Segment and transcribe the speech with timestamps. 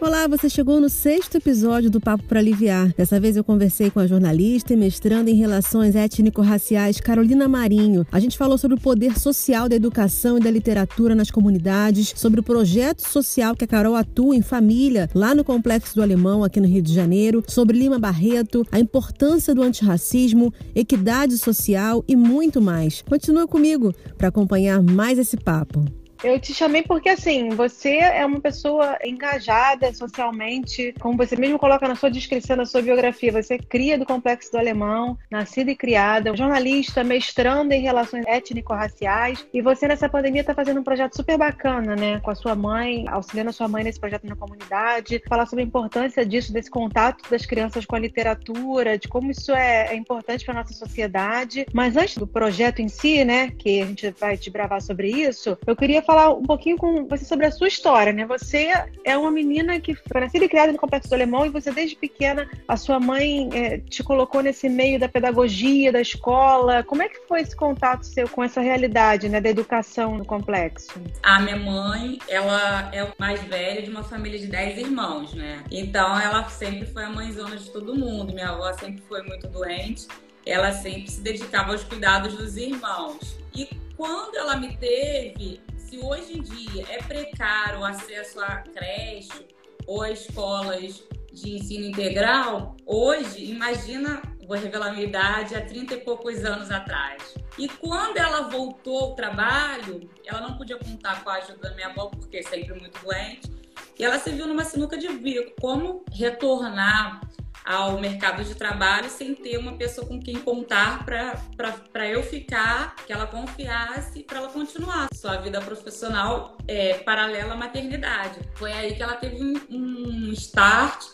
[0.00, 2.94] Olá, você chegou no sexto episódio do Papo para Aliviar.
[2.96, 8.06] Dessa vez eu conversei com a jornalista e mestranda em Relações Étnico-Raciais Carolina Marinho.
[8.12, 12.38] A gente falou sobre o poder social da educação e da literatura nas comunidades, sobre
[12.38, 16.60] o projeto social que a Carol atua em família lá no Complexo do Alemão, aqui
[16.60, 22.62] no Rio de Janeiro, sobre Lima Barreto, a importância do antirracismo, equidade social e muito
[22.62, 23.02] mais.
[23.02, 25.84] Continua comigo para acompanhar mais esse papo.
[26.22, 31.86] Eu te chamei porque, assim, você é uma pessoa engajada socialmente, como você mesmo coloca
[31.86, 33.30] na sua descrição, na sua biografia.
[33.30, 39.46] Você é cria do Complexo do Alemão, nascida e criada, jornalista, mestrando em relações étnico-raciais.
[39.54, 42.18] E você, nessa pandemia, está fazendo um projeto super bacana, né?
[42.18, 45.22] Com a sua mãe, auxiliando a sua mãe nesse projeto na comunidade.
[45.28, 49.52] Falar sobre a importância disso, desse contato das crianças com a literatura, de como isso
[49.52, 51.64] é, é importante para nossa sociedade.
[51.72, 53.52] Mas antes do projeto em si, né?
[53.52, 57.22] Que a gente vai te bravar sobre isso, eu queria falar um pouquinho com você
[57.26, 58.24] sobre a sua história, né?
[58.24, 58.72] Você
[59.04, 61.96] é uma menina que foi nascida e criada no Complexo do Alemão e você, desde
[61.96, 66.82] pequena, a sua mãe é, te colocou nesse meio da pedagogia, da escola.
[66.82, 70.98] Como é que foi esse contato seu com essa realidade, né, da educação no complexo?
[71.22, 75.62] A minha mãe, ela é mais velha de uma família de 10 irmãos, né?
[75.70, 78.32] Então, ela sempre foi a mãezona de todo mundo.
[78.32, 80.08] Minha avó sempre foi muito doente.
[80.46, 83.36] Ela sempre se dedicava aos cuidados dos irmãos.
[83.54, 89.48] E quando ela me teve, se hoje em dia é precário o acesso à creche
[89.86, 95.94] ou a escolas de ensino integral, hoje, imagina, vou revelar a minha idade, há 30
[95.94, 97.34] e poucos anos atrás.
[97.58, 101.88] E quando ela voltou ao trabalho, ela não podia contar com a ajuda da minha
[101.88, 103.50] avó, porque é sempre muito doente,
[103.98, 107.20] e ela se viu numa sinuca de bico, como retornar
[107.68, 113.12] ao mercado de trabalho sem ter uma pessoa com quem contar para eu ficar, que
[113.12, 118.40] ela confiasse, para ela continuar sua vida profissional é, paralela à maternidade.
[118.54, 121.04] Foi aí que ela teve um, um start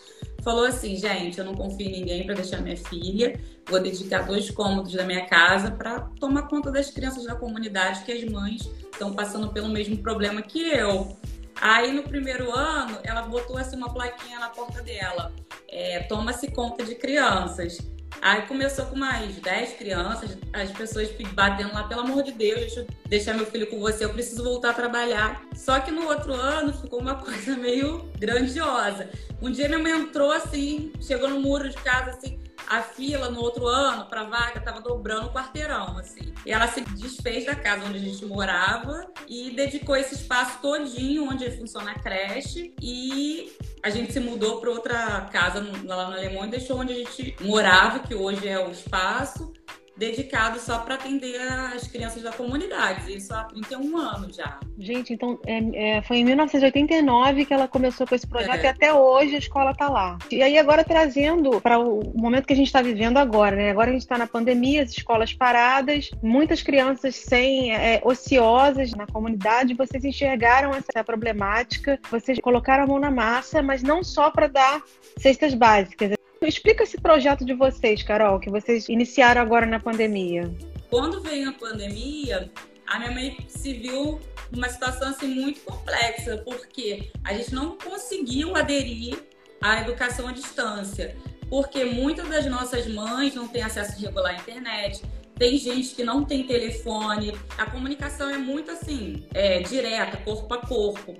[0.45, 4.51] falou assim, gente, eu não confio em ninguém para deixar minha filha, vou dedicar dois
[4.51, 9.15] cômodos da minha casa para tomar conta das crianças da comunidade que as mães estão
[9.15, 11.17] passando pelo mesmo problema que eu.
[11.61, 15.33] Aí no primeiro ano, ela botou assim uma plaquinha na porta dela
[15.75, 17.79] é, toma-se conta de crianças.
[18.23, 22.81] Aí começou com mais 10 crianças, as pessoas batendo lá, pelo amor de Deus, deixa
[22.81, 25.43] eu deixar meu filho com você, eu preciso voltar a trabalhar.
[25.55, 29.11] Só que no outro ano ficou uma coisa meio grandiosa.
[29.43, 32.39] Um dia minha mãe entrou assim, chegou no muro de casa assim,
[32.69, 36.33] a fila no outro ano para vaga estava dobrando o quarteirão, assim.
[36.45, 41.29] E ela se desfez da casa onde a gente morava e dedicou esse espaço todinho
[41.29, 43.53] onde funciona a creche e
[43.83, 47.37] a gente se mudou para outra casa lá no Alemão e deixou onde a gente
[47.41, 49.53] morava, que hoje é o espaço
[49.97, 54.59] dedicado só para atender as crianças da comunidade, isso há 31 anos já.
[54.79, 58.65] Gente, então é, é, foi em 1989 que ela começou com esse projeto é.
[58.65, 60.19] e até hoje a escola está lá.
[60.31, 63.71] E aí agora trazendo para o momento que a gente está vivendo agora, né?
[63.71, 69.07] Agora a gente está na pandemia, as escolas paradas, muitas crianças sem é, ociosas na
[69.07, 69.75] comunidade.
[69.75, 74.83] Vocês enxergaram essa problemática, vocês colocaram a mão na massa, mas não só para dar
[75.19, 76.11] cestas básicas
[76.47, 80.53] Explica esse projeto de vocês, Carol, que vocês iniciaram agora na pandemia.
[80.91, 82.51] Quando veio a pandemia,
[82.87, 84.21] a minha mãe se viu
[84.53, 89.19] numa situação assim muito complexa, porque a gente não conseguiu aderir
[89.61, 91.17] à educação à distância,
[91.49, 95.03] porque muitas das nossas mães não têm acesso regular à internet,
[95.37, 100.59] tem gente que não tem telefone, a comunicação é muito assim, é, direta, corpo a
[100.59, 101.17] corpo.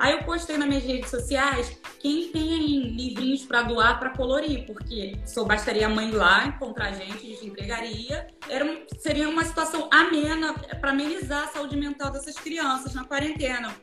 [0.00, 2.58] Aí eu postei nas minhas redes sociais quem tem
[2.96, 7.20] livrinhos para doar para colorir, porque só bastaria a mãe lá encontrar a gente, a
[7.20, 8.26] gente entregaria.
[8.48, 13.76] Era, seria uma situação amena para amenizar a saúde mental dessas crianças na quarentena.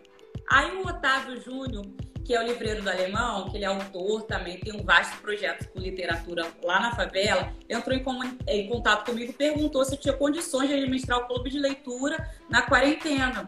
[0.50, 1.86] Aí o Otávio Júnior,
[2.26, 5.70] que é o livreiro do Alemão, que ele é autor também, tem um vasto projeto
[5.70, 8.04] com literatura lá na favela, entrou em,
[8.48, 12.64] em contato comigo perguntou se eu tinha condições de administrar o clube de leitura na
[12.64, 13.48] quarentena.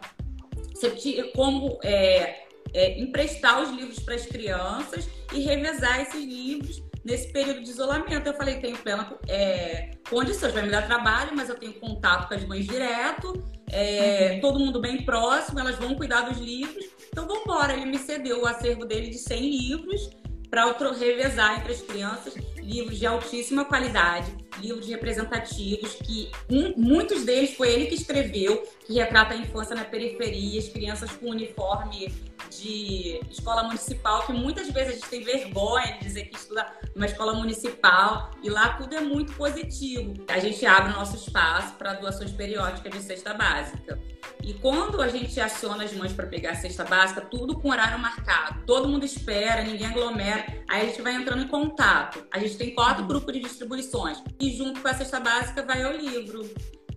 [0.72, 6.24] Se eu tinha como é, é, emprestar os livros para as crianças e revezar esses
[6.24, 8.26] livros nesse período de isolamento.
[8.26, 12.34] Eu falei, tenho plena é, condições, vai me dar trabalho, mas eu tenho contato com
[12.34, 14.40] as mães direto, é, uhum.
[14.40, 16.84] todo mundo bem próximo, elas vão cuidar dos livros.
[17.08, 17.72] Então, vamos embora.
[17.72, 20.10] Ele me cedeu o acervo dele de 100 livros
[20.50, 27.54] para revezar entre as crianças livros de altíssima qualidade, livros representativos, que um, muitos deles
[27.54, 32.12] foi ele que escreveu, que retrata a infância na periferia, as crianças com uniforme
[32.50, 37.06] de escola municipal, que muitas vezes a gente tem vergonha de dizer que estuda numa
[37.06, 40.14] escola municipal, e lá tudo é muito positivo.
[40.28, 43.98] A gente abre o nosso espaço para doações periódicas de cesta básica.
[44.42, 47.98] E quando a gente aciona as mães para pegar a cesta básica, tudo com horário
[47.98, 48.64] marcado.
[48.66, 50.44] Todo mundo espera, ninguém aglomera.
[50.68, 52.26] Aí a gente vai entrando em contato.
[52.30, 54.22] A gente tem quatro grupos de distribuições.
[54.40, 56.48] E junto com a cesta básica vai o livro.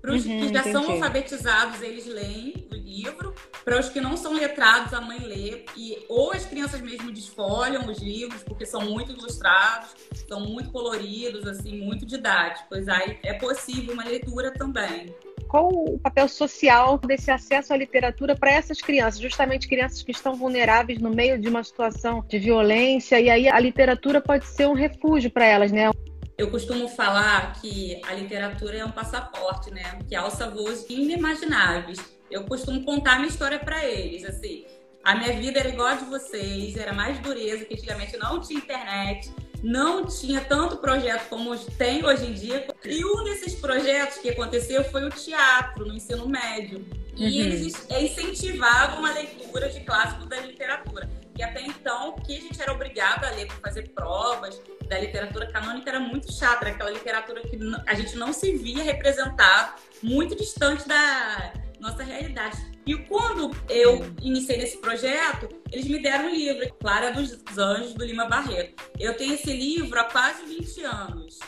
[0.04, 0.72] Para os uhum, que já entendi.
[0.72, 3.34] são alfabetizados, eles leem o livro.
[3.64, 5.64] Para os que não são letrados, a mãe lê.
[5.78, 9.96] E, ou as crianças mesmo desfolham os livros, porque são muito ilustrados,
[10.28, 12.90] são muito coloridos, assim, muito didáticos.
[12.90, 15.16] Aí é possível uma leitura também
[15.54, 20.34] qual o papel social desse acesso à literatura para essas crianças, justamente crianças que estão
[20.34, 24.74] vulneráveis no meio de uma situação de violência, e aí a literatura pode ser um
[24.74, 25.92] refúgio para elas, né?
[26.38, 30.00] Eu costumo falar que a literatura é um passaporte, né?
[30.08, 32.00] Que alça voos inimagináveis.
[32.30, 34.66] Eu costumo contar minha história para eles, assim.
[35.04, 38.58] A minha vida era igual a de vocês, era mais dureza, que antigamente não tinha
[38.58, 39.32] internet,
[39.62, 42.68] não tinha tanto projeto como tem hoje em dia.
[42.84, 46.86] E um desses projetos que aconteceu foi o teatro no ensino médio.
[47.16, 47.46] E uhum.
[47.46, 51.08] eles incentivavam a leitura de clássicos da literatura.
[51.38, 55.00] E até então, o que a gente era obrigado a ler para fazer provas da
[55.00, 57.58] literatura canônica era muito chata, era aquela literatura que
[57.88, 62.58] a gente não se via representado, muito distante da nossa realidade.
[62.86, 68.06] E quando eu iniciei nesse projeto, eles me deram um livro, Clara dos Anjos, do
[68.06, 68.84] Lima Barreto.
[69.00, 71.40] Eu tenho esse livro há quase 20 anos.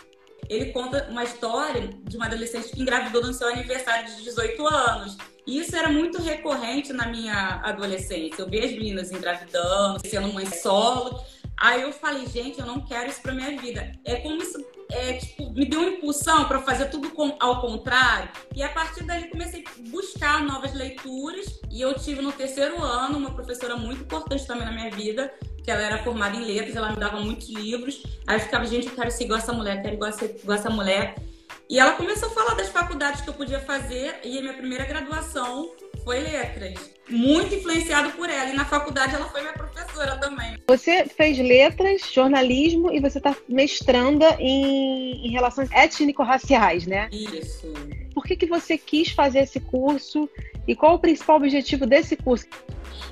[0.49, 5.17] Ele conta uma história de uma adolescente que engravidou no seu aniversário de 18 anos.
[5.47, 8.41] E isso era muito recorrente na minha adolescência.
[8.41, 11.19] Eu via as meninas engravidando, sendo mãe solo.
[11.57, 13.91] Aí eu falei, gente, eu não quero isso pra minha vida.
[14.03, 14.57] É como isso
[14.91, 18.29] é, tipo, me deu uma impulsão para fazer tudo com, ao contrário.
[18.55, 21.59] E a partir daí comecei a buscar novas leituras.
[21.71, 25.33] E eu tive no terceiro ano uma professora muito importante também na minha vida,
[25.65, 28.03] que ela era formada em letras, ela me dava muitos livros.
[28.27, 30.69] Aí eu ficava, gente, eu quero ser igual essa mulher, quero igual, ser igual essa
[30.69, 31.15] mulher.
[31.67, 34.85] E ela começou a falar das faculdades que eu podia fazer, e a minha primeira
[34.85, 35.71] graduação
[36.03, 36.91] foi letras.
[37.09, 38.51] Muito influenciado por ela.
[38.51, 40.55] E na faculdade ela foi minha professora também.
[40.67, 47.09] Você fez letras, jornalismo e você está mestranda em, em relações étnico-raciais, né?
[47.11, 47.73] Isso.
[48.13, 50.29] Por que, que você quis fazer esse curso
[50.67, 52.45] e qual o principal objetivo desse curso?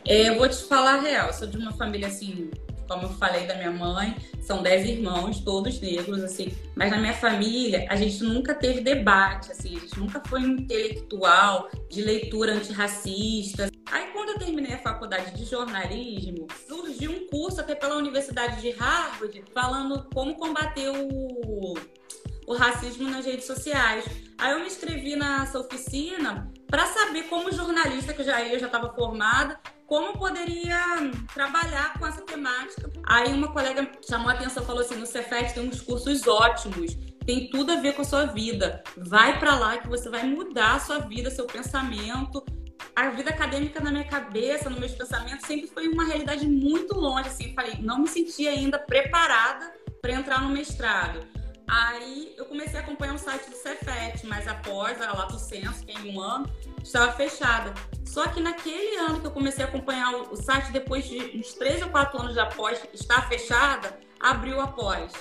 [0.06, 1.28] É, eu vou te falar a real.
[1.28, 2.50] Eu sou de uma família assim
[2.88, 6.54] como eu falei da minha mãe, são dez irmãos, todos negros, assim.
[6.76, 9.78] Mas na minha família, a gente nunca teve debate, assim.
[9.78, 13.70] A gente nunca foi intelectual de leitura antirracista.
[13.92, 18.72] Aí, quando eu terminei a faculdade de jornalismo, surgiu um curso até pela Universidade de
[18.72, 21.74] Harvard falando como combater o,
[22.46, 24.06] o racismo nas redes sociais.
[24.38, 28.66] Aí eu me inscrevi nessa oficina para saber como jornalista, que eu já eu já
[28.66, 30.80] estava formada, como poderia
[31.34, 32.90] trabalhar com essa temática.
[33.06, 36.96] Aí uma colega chamou a atenção, falou assim, no Cefet tem uns cursos ótimos,
[37.26, 38.84] tem tudo a ver com a sua vida.
[38.98, 42.44] Vai para lá que você vai mudar a sua vida, seu pensamento.
[42.96, 47.30] A vida acadêmica na minha cabeça, nos meus pensamentos, sempre foi uma realidade muito longe.
[47.30, 51.26] Assim, falei, não me sentia ainda preparada para entrar no mestrado.
[51.68, 55.92] Aí eu comecei a acompanhar o site do Cefet, mas após a Lato Senso, que
[55.92, 56.50] é em um ano,
[56.84, 57.74] estava fechada.
[58.06, 61.82] Só que naquele ano que eu comecei a acompanhar o site, depois de uns três
[61.82, 65.12] ou quatro anos de após estar fechada, abriu após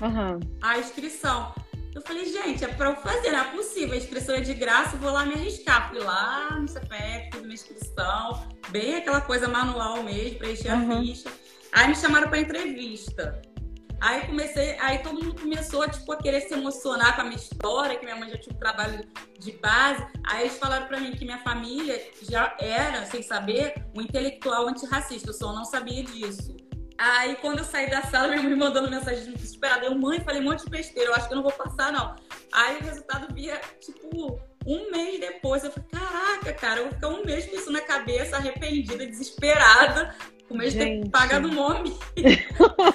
[0.00, 0.40] uhum.
[0.60, 1.54] a inscrição.
[1.94, 3.92] Eu falei, gente, é para eu fazer, não é possível.
[3.92, 5.90] A inscrição é de graça, vou lá me arriscar.
[5.90, 10.98] Fui lá no CPF, fiz uma inscrição, bem aquela coisa manual mesmo, preencher uhum.
[10.98, 11.30] a ficha.
[11.70, 13.42] Aí me chamaram para entrevista.
[14.02, 17.96] Aí comecei, aí todo mundo começou tipo, a querer se emocionar com a minha história,
[17.96, 20.04] que minha mãe já tinha um trabalho de base.
[20.24, 25.30] Aí eles falaram para mim que minha família já era, sem saber, um intelectual antirracista.
[25.30, 26.56] Eu só não sabia disso.
[26.98, 29.86] Aí quando eu saí da sala, minha mãe mandando mensagem desesperada.
[29.86, 32.16] Eu, mãe, falei um monte de besteira, eu acho que eu não vou passar, não.
[32.52, 35.62] Aí o resultado via, tipo, um mês depois.
[35.62, 40.12] Eu falei, caraca, cara, eu vou ficar um mês com isso na cabeça, arrependida, desesperada,
[40.52, 41.96] o mês ter pagado o nome.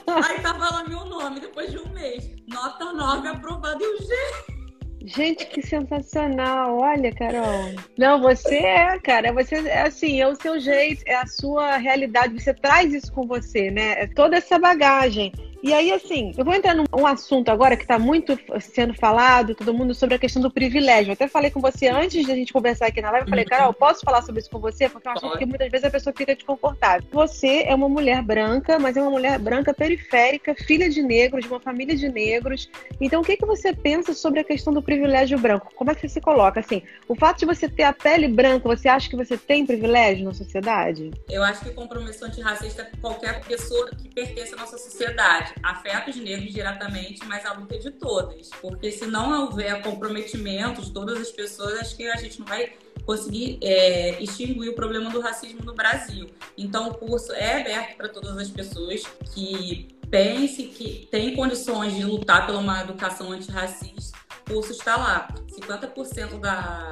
[0.08, 2.30] Aí tava lá meu nome depois de um mês.
[2.48, 4.58] Nota 9 aprovado e o G.
[5.04, 6.80] Gente, que sensacional!
[6.80, 7.74] Olha, Carol.
[7.98, 9.32] Não, você é, cara.
[9.32, 12.40] Você é assim, é o seu jeito, é a sua realidade.
[12.40, 14.02] Você traz isso com você, né?
[14.02, 15.32] É toda essa bagagem.
[15.64, 19.54] E aí, assim, eu vou entrar num um assunto agora que está muito sendo falado,
[19.56, 21.10] todo mundo, sobre a questão do privilégio.
[21.10, 23.46] Eu até falei com você antes de a gente conversar aqui na live, eu falei.
[23.46, 24.90] Carol, posso falar sobre isso com você?
[24.90, 27.08] Porque eu acho que muitas vezes a pessoa fica desconfortável.
[27.12, 31.50] Você é uma mulher branca, mas é uma mulher branca periférica, filha de negros, de
[31.50, 32.70] uma família de negros.
[33.00, 35.72] Então, o que, que você pensa sobre a questão do privilégio branco?
[35.76, 36.60] Como é que você se coloca?
[36.60, 40.26] Assim, o fato de você ter a pele branca, você acha que você tem privilégio
[40.26, 41.12] na sociedade?
[41.30, 45.47] Eu acho que o compromisso antirracista é qualquer pessoa que pertence à nossa sociedade.
[45.64, 48.50] Afeta os negros diretamente, mas a luta é de todas.
[48.62, 52.74] Porque se não houver comprometimento de todas as pessoas, acho que a gente não vai
[53.06, 56.30] conseguir é, extinguir o problema do racismo no Brasil.
[56.58, 62.04] Então, o curso é aberto para todas as pessoas que pensem que têm condições de
[62.04, 64.18] lutar por uma educação antirracista.
[64.50, 65.28] O curso está lá.
[65.48, 66.92] 50% da,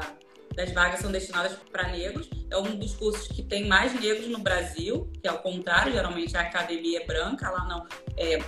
[0.55, 2.29] das vagas são destinadas para negros.
[2.49, 6.35] É um dos cursos que tem mais negros no Brasil, que é o contrário, geralmente
[6.37, 7.85] a academia é branca, lá não.
[8.17, 8.39] É,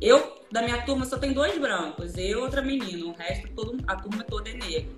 [0.00, 3.76] eu, da minha turma, só tem dois brancos, eu e outra menina, o resto, todo,
[3.86, 4.92] a turma toda é negra.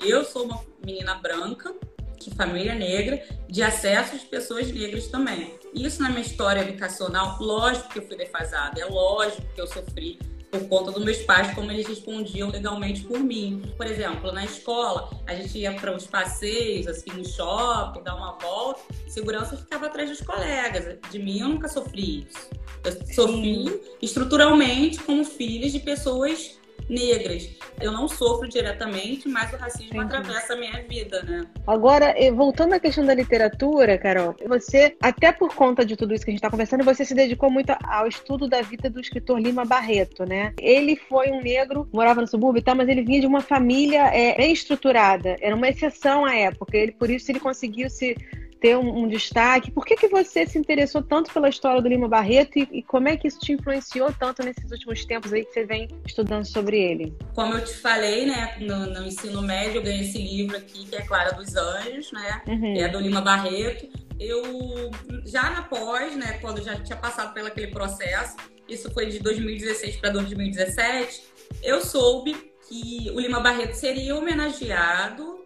[0.00, 1.74] Eu sou uma menina branca,
[2.18, 5.54] de família negra, de acesso de pessoas negras também.
[5.74, 10.18] Isso na minha história educacional, lógico que eu fui defasada, é lógico que eu sofri
[10.50, 13.62] por conta dos meus pais, como eles respondiam legalmente por mim.
[13.76, 18.38] Por exemplo, na escola, a gente ia para os passeios, assim, no shopping, dar uma
[18.38, 20.98] volta, segurança ficava atrás dos colegas.
[21.10, 22.50] De mim, eu nunca sofri isso.
[22.84, 26.57] Eu sofri estruturalmente como filha de pessoas
[26.88, 27.50] negras.
[27.80, 31.46] Eu não sofro diretamente, mas o racismo atravessa a minha vida, né?
[31.66, 36.30] Agora, voltando à questão da literatura, Carol, você, até por conta de tudo isso que
[36.30, 39.64] a gente está conversando, você se dedicou muito ao estudo da vida do escritor Lima
[39.64, 40.52] Barreto, né?
[40.60, 44.06] Ele foi um negro, morava no subúrbio e tal, mas ele vinha de uma família
[44.14, 45.36] é, bem estruturada.
[45.40, 46.76] Era uma exceção à época.
[46.76, 48.16] Ele, por isso ele conseguiu se
[48.60, 49.70] ter um, um, destaque.
[49.70, 53.08] Por que, que você se interessou tanto pela história do Lima Barreto e, e, como
[53.08, 56.78] é que isso te influenciou tanto nesses últimos tempos aí que você vem estudando sobre
[56.78, 57.16] ele?
[57.34, 60.96] Como eu te falei, né, no, no ensino médio eu ganhei esse livro aqui, que
[60.96, 62.74] é Clara dos Anjos, né, uhum.
[62.74, 63.88] que é do Lima Barreto.
[64.18, 64.90] Eu,
[65.24, 68.36] já na pós, né, quando já tinha passado pelo aquele processo,
[68.68, 71.22] isso foi de 2016 para 2017,
[71.62, 72.36] eu soube
[72.68, 75.38] que o Lima Barreto seria homenageado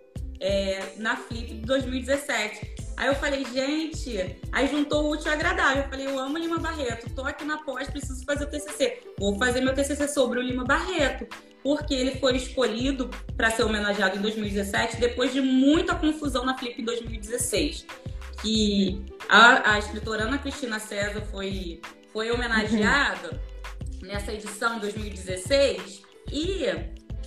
[0.43, 2.82] é, na Flip de 2017.
[2.97, 5.83] Aí eu falei, gente, aí juntou o útil e agradável.
[5.83, 9.01] Eu falei, eu amo Lima Barreto, tô aqui na pós, preciso fazer o TCC.
[9.19, 11.27] Vou fazer meu TCC sobre o Lima Barreto,
[11.63, 16.81] porque ele foi escolhido para ser homenageado em 2017, depois de muita confusão na Flip
[16.81, 17.87] em 2016.
[18.41, 21.81] Que a, a escritora Ana Cristina César foi,
[22.13, 23.41] foi homenageada
[24.03, 24.09] uhum.
[24.09, 26.67] nessa edição em 2016 e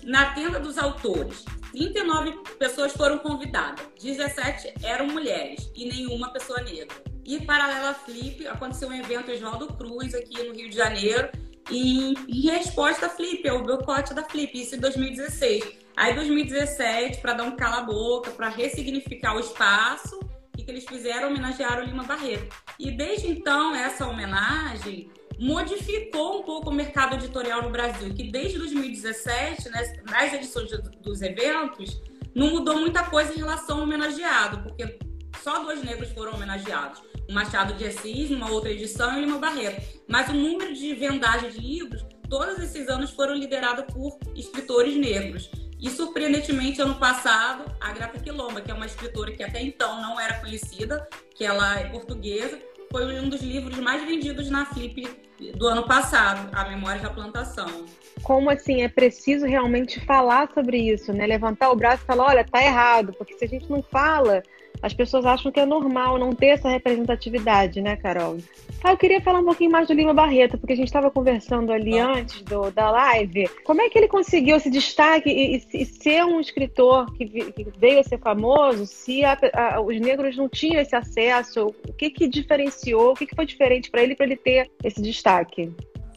[0.03, 1.43] na tenda dos autores
[1.75, 6.95] 39 pessoas foram convidadas, 17 eram mulheres e nenhuma pessoa negra.
[7.25, 11.29] E paralela Flip, aconteceu um evento Oswaldo Cruz aqui no Rio de Janeiro,
[11.69, 15.63] e em resposta a Flip, ao boicote da Flip, isso em 2016.
[15.97, 21.27] Aí 2017, para dar um cala-boca, para ressignificar o espaço, o que eles fizeram?
[21.27, 22.55] Homenagearam o Lima Barreto.
[22.79, 28.57] E desde então, essa homenagem modificou um pouco o mercado editorial no Brasil, que desde
[28.57, 30.69] 2017, né, nas edições
[31.01, 32.01] dos eventos,
[32.33, 34.99] não mudou muita coisa em relação ao homenageado, porque
[35.41, 37.01] só dois negros foram homenageados.
[37.29, 39.81] O Machado de Assis, numa outra edição, e Lima Barreto.
[40.07, 45.49] Mas o número de vendagem de livros, todos esses anos foram liderados por escritores negros.
[45.79, 50.19] E, surpreendentemente, ano passado, a Grata Quilomba, que é uma escritora que até então não
[50.19, 52.59] era conhecida, que ela é portuguesa,
[52.91, 55.24] foi um dos livros mais vendidos na Flip
[55.55, 57.85] do ano passado, A Memória da Plantação.
[58.23, 61.27] Como assim é preciso realmente falar sobre isso, né?
[61.27, 64.41] Levantar o braço e falar, olha, tá errado, porque se a gente não fala,
[64.81, 68.37] as pessoas acham que é normal não ter essa representatividade, né, Carol?
[68.83, 71.71] Ah, eu queria falar um pouquinho mais do Lima Barreto, porque a gente estava conversando
[71.71, 72.13] ali ah.
[72.13, 73.49] antes do, da live.
[73.63, 77.67] Como é que ele conseguiu esse destaque e, e, e ser um escritor que, que,
[77.77, 81.73] veio a ser famoso se a, a, os negros não tinham esse acesso?
[81.87, 83.11] O que, que diferenciou?
[83.11, 85.71] O que, que foi diferente para ele para ele ter esse destaque?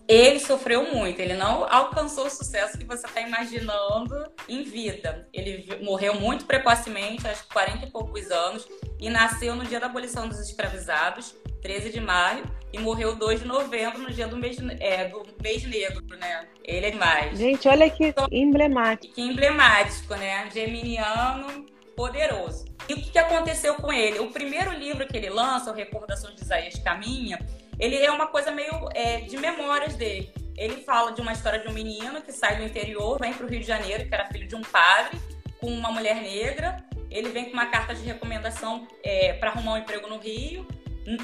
[0.09, 5.29] Ele sofreu muito, ele não alcançou o sucesso que você está imaginando em vida.
[5.35, 8.67] Ele morreu muito precocemente, aos 40 e poucos anos,
[8.99, 13.47] e nasceu no dia da abolição dos escravizados, 13 de maio, e morreu 2 de
[13.47, 16.49] novembro, no dia do mês, é, do mês negro, né?
[16.65, 17.39] Ele é mais.
[17.39, 19.15] Gente, olha que emblemático.
[19.15, 20.49] Que emblemático, né?
[20.51, 22.65] Geminiano poderoso.
[22.89, 24.21] E o que, que aconteceu com ele?
[24.21, 27.39] O primeiro livro que ele lança, o Recordações de Isaías Caminha,
[27.79, 30.33] ele é uma coisa meio é, de memórias dele.
[30.57, 33.49] Ele fala de uma história de um menino que sai do interior, vem para o
[33.49, 35.19] Rio de Janeiro, que era filho de um padre,
[35.61, 36.77] com uma mulher negra.
[37.11, 40.67] Ele vem com uma carta de recomendação é, para arrumar um emprego no Rio.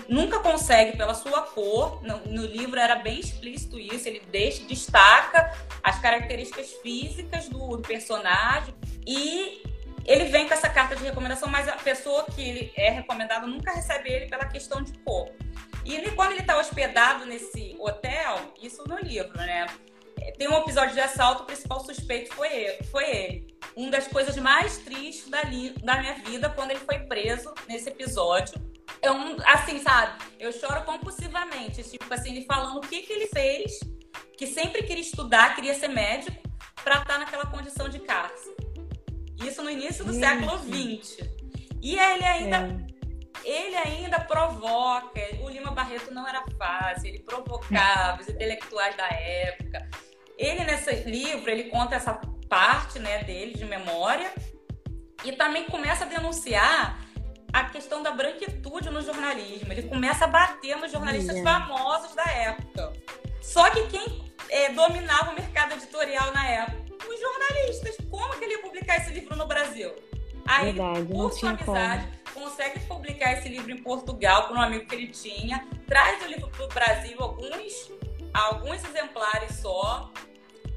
[0.09, 2.01] nunca consegue pela sua cor.
[2.05, 4.09] No, no, livro era bem explícito isso.
[4.09, 8.73] Ele deixa, destaca as características físicas do, do, personagem
[9.05, 9.63] e
[10.07, 13.73] ele vem com essa carta de recomendação, mas a pessoa que ele é recomendado nunca
[13.73, 15.31] recebe ele pela questão de cor.
[15.85, 19.67] E ele, quando ele está hospedado nesse hotel, isso no livro, né?
[20.39, 22.85] Tem um episódio de assalto, o principal suspeito foi ele.
[22.85, 23.57] Foi ele.
[23.77, 28.55] Uma das coisas mais tristes da, da minha vida quando ele foi preso nesse episódio
[29.03, 30.23] é um, assim, sabe?
[30.39, 33.79] Eu choro compulsivamente, tipo assim, ele falando o que, que ele fez,
[34.37, 36.43] que sempre queria estudar, queria ser médico,
[36.83, 38.55] para estar tá naquela condição de cárcere.
[39.45, 41.29] Isso no início do século XX.
[41.83, 42.87] E ele ainda.
[43.45, 45.21] Ele ainda provoca.
[45.43, 49.89] O Lima Barreto não era fácil, ele provocava os intelectuais da época.
[50.39, 52.15] Ele, nesse livro, ele conta essa
[52.49, 54.33] parte né, dele de memória
[55.25, 56.99] e também começa a denunciar
[57.53, 59.73] a questão da branquitude no jornalismo.
[59.73, 62.93] Ele começa a bater nos jornalistas famosos da época.
[63.41, 66.83] Só que quem é, dominava o mercado editorial na época?
[67.09, 67.97] Os jornalistas.
[68.11, 69.95] Como que ele ia publicar esse livro no Brasil?
[70.47, 72.24] Aí, Verdade, por sua amizade, como.
[72.55, 76.49] Consegue publicar esse livro em Portugal para um amigo que ele tinha, traz o livro
[76.49, 77.91] para o Brasil, alguns,
[78.33, 80.09] alguns exemplares só,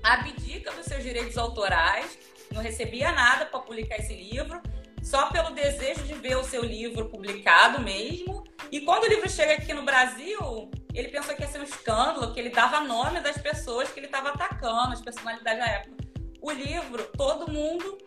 [0.01, 2.17] abdica dos seus direitos autorais,
[2.51, 4.59] não recebia nada para publicar esse livro,
[5.03, 8.43] só pelo desejo de ver o seu livro publicado mesmo.
[8.71, 12.33] E quando o livro chega aqui no Brasil, ele pensou que ia ser um escândalo,
[12.33, 15.95] que ele dava nome das pessoas que ele estava atacando, as personalidades da época.
[16.41, 17.99] O livro, todo mundo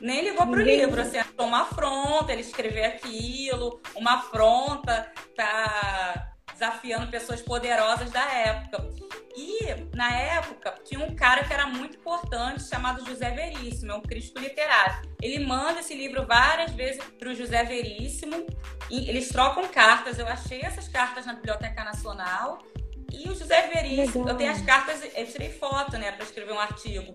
[0.00, 0.80] nem ligou pro Ninguém...
[0.80, 8.24] livro, assim, achou uma afronta ele escrever aquilo, uma afronta, tá desafiando pessoas poderosas da
[8.32, 8.88] época.
[9.36, 9.58] E,
[9.94, 14.38] na época, tinha um cara que era muito importante, chamado José Veríssimo, é um crítico
[14.38, 15.06] literário.
[15.20, 18.46] Ele manda esse livro várias vezes para o José Veríssimo,
[18.90, 20.18] e eles trocam cartas.
[20.18, 22.58] Eu achei essas cartas na Biblioteca Nacional.
[23.12, 24.28] E o José Veríssimo, Legal.
[24.28, 27.14] eu tenho as cartas, eu tirei foto, né, para escrever um artigo.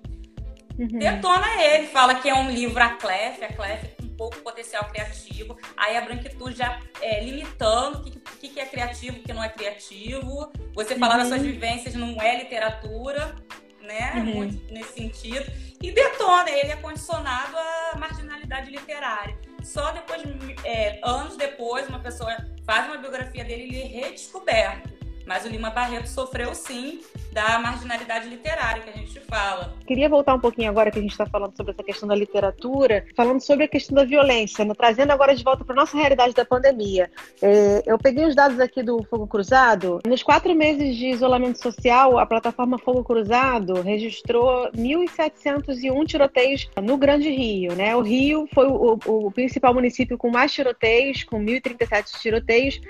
[0.77, 0.99] Uhum.
[0.99, 5.57] Detona ele, fala que é um livro a Clef, a Clef pouco potencial criativo.
[5.75, 9.43] Aí a branquitude já é, limitando o que, que, que, é criativo, o que não
[9.43, 10.51] é criativo.
[10.75, 11.19] Você falar uhum.
[11.21, 13.35] das suas vivências não é literatura,
[13.81, 14.13] né?
[14.17, 14.35] Uhum.
[14.35, 15.51] Muito nesse sentido.
[15.81, 19.35] E detona, ele é condicionado à marginalidade literária.
[19.63, 20.21] Só depois,
[20.63, 24.90] é, anos depois, uma pessoa faz uma biografia dele e ele é redescoberto.
[25.25, 27.01] Mas o Lima Barreto sofreu sim
[27.31, 29.73] da marginalidade literária que a gente fala.
[29.87, 33.05] Queria voltar um pouquinho agora que a gente está falando sobre essa questão da literatura,
[33.15, 34.73] falando sobre a questão da violência, né?
[34.75, 37.09] trazendo agora de volta para nossa realidade da pandemia.
[37.41, 39.99] É, eu peguei os dados aqui do Fogo Cruzado.
[40.05, 47.29] Nos quatro meses de isolamento social, a plataforma Fogo Cruzado registrou 1.701 tiroteios no Grande
[47.29, 47.73] Rio.
[47.75, 47.95] Né?
[47.95, 52.81] O Rio foi o, o principal município com mais tiroteios, com 1.037 tiroteios,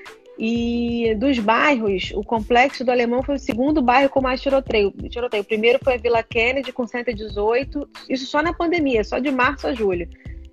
[0.43, 4.91] e dos bairros, o Complexo do Alemão foi o segundo bairro com mais tiroteio.
[5.07, 5.43] tiroteio.
[5.43, 9.67] O primeiro foi a Vila Kennedy, com 118, isso só na pandemia, só de março
[9.67, 10.09] a julho.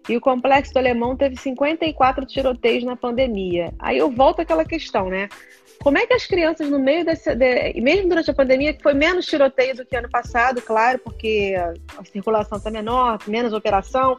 [0.07, 3.73] E o Complexo do Alemão teve 54 tiroteios na pandemia.
[3.79, 5.31] Aí eu volto àquela questão, né?
[5.83, 7.35] Como é que as crianças, no meio desse.
[7.35, 11.55] De, mesmo durante a pandemia, que foi menos tiroteio do que ano passado, claro, porque
[11.97, 14.19] a circulação está menor, menos operação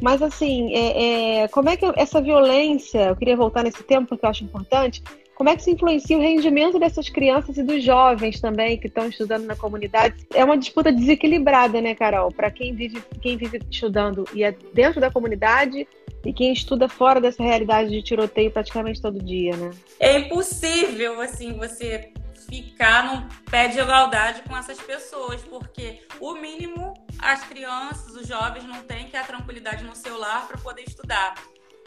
[0.00, 4.24] mas assim, é, é, como é que essa violência, eu queria voltar nesse tempo porque
[4.24, 5.02] eu acho importante,
[5.34, 9.08] como é que se influencia o rendimento dessas crianças e dos jovens também que estão
[9.08, 10.26] estudando na comunidade?
[10.34, 12.32] É uma disputa desequilibrada, né, Carol?
[12.32, 15.86] Para quem vive, quem vive estudando e é dentro da comunidade
[16.24, 19.70] e quem estuda fora dessa realidade de tiroteio praticamente todo dia, né?
[20.00, 22.12] É impossível, assim, você
[22.50, 28.64] ficar num pé de igualdade com essas pessoas, porque o mínimo as crianças, os jovens
[28.64, 31.34] não têm que a tranquilidade no celular para poder estudar.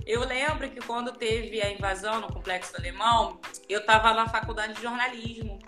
[0.06, 3.40] Eu lembro que quando teve a invasão no Complexo Alemão,
[3.70, 5.60] eu estava na faculdade de jornalismo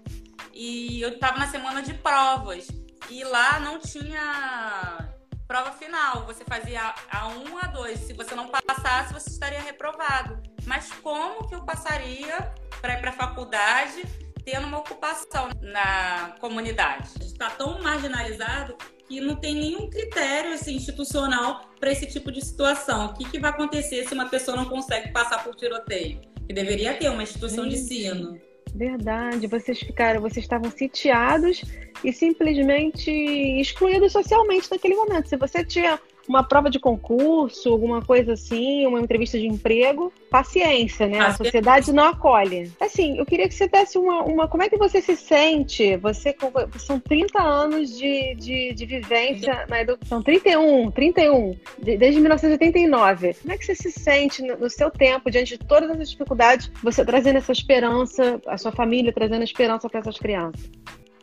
[0.51, 2.67] e eu estava na semana de provas
[3.09, 5.09] e lá não tinha
[5.47, 6.25] prova final.
[6.25, 7.99] Você fazia a 1 a 2.
[7.99, 10.41] Se você não passasse, você estaria reprovado.
[10.65, 14.01] Mas como que eu passaria para ir para a faculdade
[14.45, 17.09] tendo uma ocupação na comunidade?
[17.21, 18.75] Está tão marginalizado
[19.07, 23.07] que não tem nenhum critério assim, institucional para esse tipo de situação.
[23.07, 26.21] O que, que vai acontecer se uma pessoa não consegue passar por tiroteio?
[26.47, 28.39] Que deveria ter uma instituição de ensino.
[28.75, 31.61] Verdade, vocês ficaram, vocês estavam sitiados
[32.03, 35.29] e simplesmente excluídos socialmente naquele momento.
[35.29, 41.07] Se você tinha uma prova de concurso, alguma coisa assim, uma entrevista de emprego, paciência,
[41.07, 41.19] né?
[41.19, 42.71] A sociedade não acolhe.
[42.79, 44.47] Assim, eu queria que você desse uma, uma.
[44.47, 45.97] Como é que você se sente?
[45.97, 46.35] Você
[46.77, 50.21] são 30 anos de, de, de vivência na educação.
[50.21, 53.33] 31, 31, desde 1989.
[53.41, 56.71] Como é que você se sente no, no seu tempo, diante de todas essas dificuldades,
[56.81, 60.69] você trazendo essa esperança, a sua família trazendo esperança para essas crianças?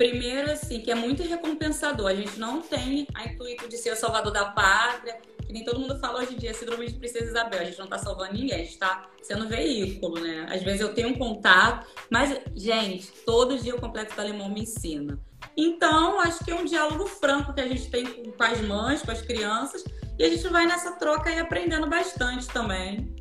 [0.01, 2.07] Primeiro, assim, que é muito recompensador.
[2.07, 5.79] A gente não tem a intuito de ser o salvador da pátria, que nem todo
[5.79, 7.61] mundo fala hoje em dia, síndrome de Princesa Isabel.
[7.61, 10.47] A gente não tá salvando ninguém, a gente tá sendo veículo, né?
[10.49, 14.63] Às vezes eu tenho um contato, mas, gente, todo dia o Complexo do Alemão me
[14.63, 15.21] ensina.
[15.55, 19.11] Então, acho que é um diálogo franco que a gente tem com as mães, com
[19.11, 19.85] as crianças,
[20.19, 23.15] e a gente vai nessa troca aí aprendendo bastante também.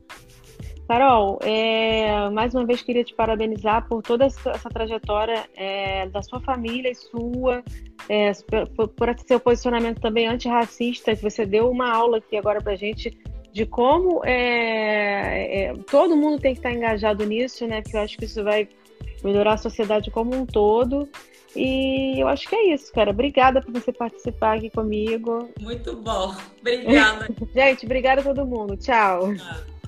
[0.90, 6.24] Carol, é, mais uma vez queria te parabenizar por toda essa, essa trajetória é, da
[6.24, 7.64] sua família e sua,
[8.10, 8.32] é,
[8.76, 13.16] por, por seu posicionamento também antirracista, que você deu uma aula aqui agora pra gente
[13.54, 17.84] de como é, é, todo mundo tem que estar engajado nisso, né?
[17.84, 18.68] Porque eu acho que isso vai
[19.24, 21.08] melhorar a sociedade como um todo.
[21.56, 23.12] E eu acho que é isso, cara.
[23.12, 25.52] Obrigada por você participar aqui comigo.
[25.62, 26.36] Muito bom.
[26.60, 27.28] Obrigada.
[27.54, 28.76] Gente, obrigada a todo mundo.
[28.76, 29.36] Tchau.
[29.36, 29.79] Tchau.